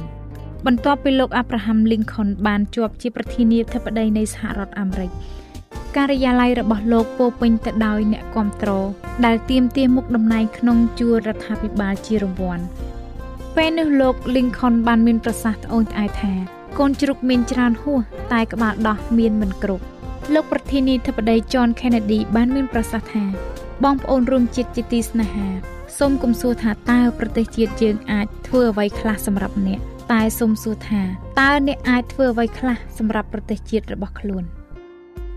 [0.66, 5.10] បន្ទាប់ពីលោកអាប់រ៉ាហាំលីងខុនបានជាប់ជាប្រធានាធិបតីនៃសហរដ្ឋអាមេរិក
[5.96, 8.86] ការិយាល័យរបស់លោកពោពេញទៅដោយអ្នកគ្រប់គ្រង
[9.26, 12.64] ដែលទៀមទាមុខតំណែងក្នុងជួររដ្ឋាភិបាលជារង្វាន់
[13.56, 18.00] ពេលនោះលោក Lincoln បានមានប្រសាសន៍ត្អូញត្អែថា កូនជ្រូកមានច្រើនហួស
[18.32, 19.84] តែក្បាលដោះមានមិនគ្រប់
[20.34, 23.24] លោកប្រធានាធិបតី John Kennedy បានមានប្រសាសន៍ថា
[23.84, 25.48] បងប្អូនរួមជាតិជាទីស្នេហា
[25.98, 29.80] សូមគុំសួរថាតើប្រទេសជាតិយើងអាចធ្វើអ្វីខ្លះសម្រាប់អ្នក
[30.12, 31.02] តែសូមសួរថា
[31.40, 34.46] តើអ្នកអាចធ្វើអ្វីខ្លះសម្រាប់ប្រទេសជាតិរបស់ខ្លួន។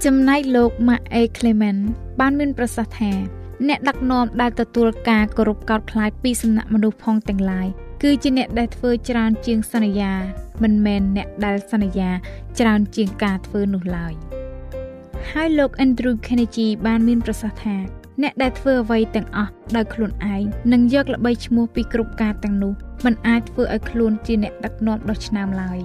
[0.05, 1.81] ចំណែកលោក Mark A Clement
[2.19, 3.11] បានមានប្រសាសន៍ថា
[3.67, 7.67] អ្នកដឹកនាំដែលទទួលការគោរពកោតខ្លាចពីសំណាក់មនុស្សផងទាំងឡាយ
[8.01, 10.13] គឺជាអ្នកដែលធ្វើច្រើនជាងសន្យា
[10.63, 12.09] មិនមែនអ្នកដែលសន្យា
[12.59, 14.13] ច្រើនជាងការធ្វើនោះឡើយ
[15.31, 17.77] ហើយលោក Andrew Carnegie បានមានប្រសាសន៍ថា
[18.21, 22.73] អ្នកដែលធ្វើអ្វីទាំងអស់ដោយខ្លួនឯងនិងយកល្បីឈ្មោះពីគ្រប់ការទាំងនោះ
[23.05, 25.79] មិនអាចធ្វើឲ្យខ្លួនជាអ្នកដឹកនាំដ៏ឆ្នើមឡើយ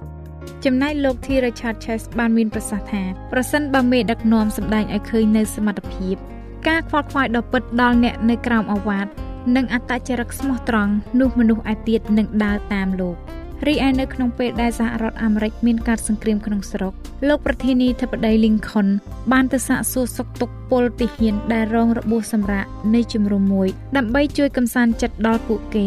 [0.64, 3.02] ចំណែកលោក T Richard Chase បានមានប្រសាសន៍ថា
[3.32, 6.16] ប្រសិនបើមេដឹកនាំសម្ដែងឲ្យឃើញនៅសមត្ថភាព
[6.68, 9.06] ការខ្វល់ខ្វាយដ៏ពិតដល់អ្នកនៅក្រោមអាវ៉ាត
[9.56, 13.16] និងអត្តចរិតស្មោះត្រង់នោះមនុស្សឯទៀតនឹងដើរតាមលោក។
[13.66, 16.92] រីឯនៅក្នុងពេលដែលសហរដ្ឋអាមេរិកមានការសង្គ្រាមក្នុងស្រុក
[17.28, 18.88] លោកប្រធានាធិបតី Lincoln
[19.32, 25.86] បានទៅសាកសួរសុខទុក្ខពលទាហានដែលរងរបួសសម្រាកនៃជំរំមួយដើម្បីជួយកំសាន្តចិត្តដល់ពួកគេ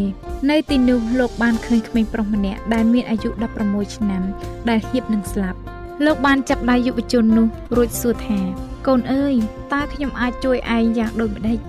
[0.50, 3.30] នៅទីនោះលោកបានឃើញក្មេងប្រុសម្នាក់ដែលមានអាយុ
[3.64, 4.24] 16ឆ្នាំ
[4.70, 5.60] ដែលហៀបនឹងស្លាប់
[6.06, 8.40] លោកបានចាប់ដៃយុវជននោះរួចសួរថា
[8.88, 9.36] កូនអើយ
[9.74, 11.60] តើខ្ញុំអាចជួយឯងយ៉ាងដូចម្ដេច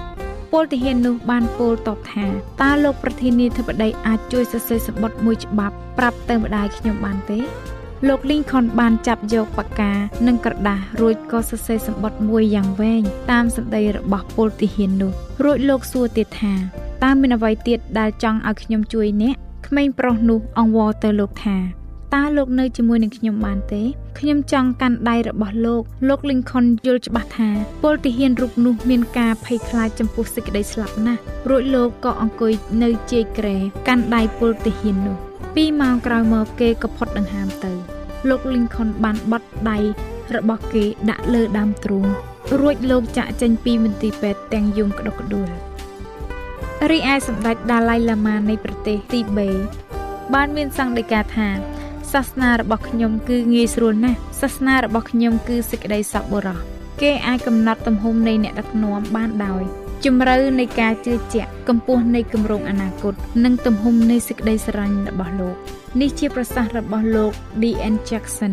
[0.53, 2.27] ពលទាហាននោះបានពោលតបថា
[2.63, 7.39] តើលោកប្រធានាធិបតីអាចជួយសរសេរសម្បត្តិមួយច្បាប់ប្រាប់ទៅម្ដាយខ្ញុំបានទេ
[8.09, 9.93] លោក Lincoln បានចាប់យកពากកា
[10.27, 15.13] និងក្រដាសរួចក៏សរសេរសម្បត្តិមួយយ៉ាងវែងតាមសម្ដីរបស់ពលទាហាននោះ
[15.45, 16.55] រួចលោកសួរទៀតថា
[17.03, 19.35] តើមានអ្វីទៀតដែលចង់ឲ្យខ្ញុំជួយអ្នក
[19.67, 21.80] ក្មេងប្រុសនោះអង្វរទៅលោកថា
[22.15, 23.83] តើលោកនៅជាមួយនឹងខ្ញុំបានទេ
[24.19, 27.51] ខ្ញុំចង់កាន់ដៃរបស់លោកលោក Lincoln យល់ច្បាស់ថា
[27.83, 31.21] ពលទាហានរូបនោះមានការភ័យខ្លាចចំពោះសេចក្តីស្លាប់ណាស់
[31.51, 33.57] រួចលោកក៏អង្គុយនៅជ័យក្រែ
[33.89, 35.17] កាន់ដៃពលទាហាននោះ
[35.55, 37.73] ពីម៉ោងក្រោយមកគេក៏ផុតដង្ហើមទៅ
[38.29, 39.79] លោក Lincoln បានបត់ដៃ
[40.35, 42.07] របស់គេដាក់លើដើមទ្រូង
[42.61, 45.49] រួចលោកចាក់ចេញពីមន្ទីរពេទ្យទាំងយំក្តុកក្តួល
[46.91, 49.49] រីឯសម្ដេចដាឡៃឡាម៉ានៃប្រទេសទីបេ
[50.35, 51.49] បានមានសង្កេតការថា
[52.13, 56.59] សាសនារបស់ខ្ញុំគឺងាយស្រួលណាស់សាសនារបស់ខ្ញុំគឺសេចក្តីសប្បុរស
[57.03, 59.63] គេអាចកំណត់ទំហំនៃអ្នកដឹកនាំបានដោយ
[60.05, 65.57] ជំរឿនៃការជឿជាក់កម្ពស់នៃគម្រោងអនាគតនិងទំហំនៃសេចក្តីស្រឡាញ់របស់លោក
[66.01, 67.95] នេះជាប្រសាសន៍របស់លោក D.N.
[68.09, 68.53] Jackson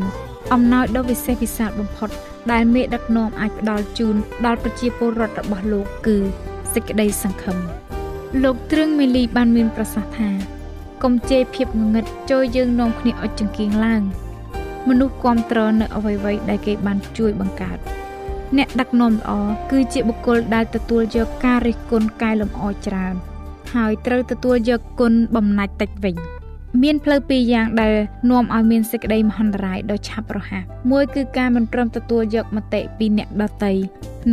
[0.53, 2.09] អំណោយដ៏វិសេសវិសាលបំផុត
[2.51, 4.15] ដែលមេដឹកនាំអាចផ្ដល់ជូន
[4.45, 6.17] ដល់ប្រជាពលរដ្ឋរបស់លោកគឺ
[6.73, 7.57] សេចក្តីសង្ឃឹម
[8.43, 10.56] លោកទ្រឹងមេលីបានមានប្រសាសន៍ថា
[11.03, 14.01] កុំជេរភាពងងឹតចូលយើងនាំគ្នាអុចចង្គៀងឡើង
[14.87, 17.77] មនុស្សគ្រប់ត្រនៅអវ័យៗដែលគេបានជួយបង្កើត
[18.57, 19.31] អ្នកដឹកនាំល្អ
[19.71, 23.13] គឺជាបុគ្គលដែលទទួលយកការរិះគន់កែលម្អច្រើន
[23.73, 26.15] ហើយត្រូវទទួលយកគុណបំណាច់តិចវិញ
[26.83, 27.93] មានផ្លូវពីរយ៉ាងដែល
[28.29, 33.71] នាំឲ្យមានសេចក្តីមហន្តរាយដ៏ឆាប់រហ័សមួយគឺការមិនព្រមទទួលយកមតិពីអ្នកដទៃ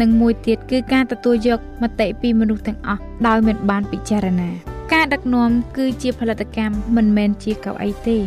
[0.00, 8.18] និងមួយទៀតគឺការទទួលយកមតិពីមនុស្សទាំងអស់ដោយមិនបានពិចារណា ការដឹកនាំគឺជាផលិតកម្មមិនមែនជាកៅអីទេ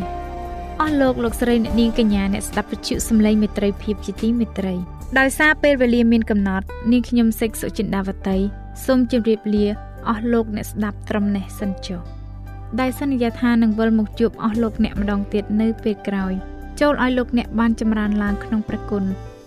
[0.82, 4.76] អស់លោកលោកស្រីអ្នកនាងកញ្ញាអ្នកស្ដាប់វិទ្យុសំឡេងមេត្រីភាពជាទីមេត្រី
[5.20, 8.38] ដោយសារពេលវេលាមានកំណត់នាងខ្ញុំសេកសុចិន្តាវតី
[8.86, 9.66] សូមជម្រាបលា
[10.10, 12.02] អស់លោកអ្នកស្ដាប់ត្រឹមនេះសិនចុះ
[12.80, 16.34] ដែលសន្យាថានឹងវិលមកជួបអស់លោកអ្នកម្ដងទៀតនៅពេលក្រោយ
[16.80, 19.04] ចូលឲ្យលោកអ្នកបានចម្រើនឡើងក្នុងព្រះគុណ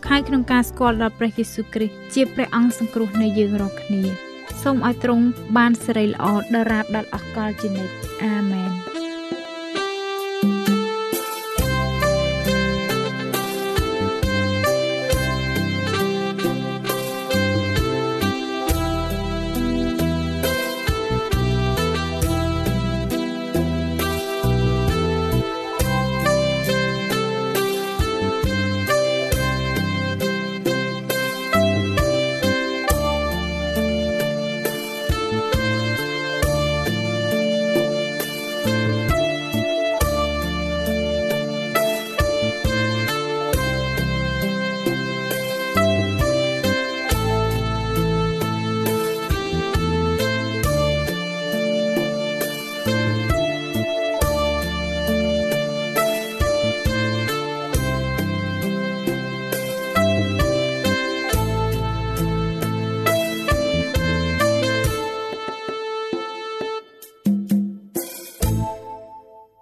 [0.09, 4.30] ហើយក្នុងការស្គាល់ដល់ព្រះយេស៊ូវគ្រីស្ទជាព្រះអង្គសង្គ្រោះនៃយើងរាល់គ្នា
[4.63, 5.25] សូមឲ្យទ្រង់
[5.57, 9.00] បានសិរីល្អដរាបដល់អកលជានិច្ចអាមែន